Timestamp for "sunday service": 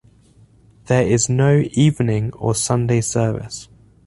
2.55-3.67